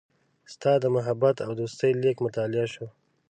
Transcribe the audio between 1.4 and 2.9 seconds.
او دوستۍ لیک مطالعه شو.